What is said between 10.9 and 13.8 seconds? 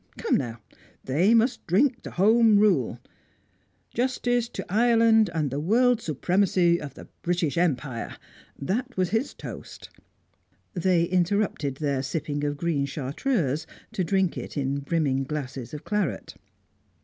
interrupted their sipping of green Chartreuse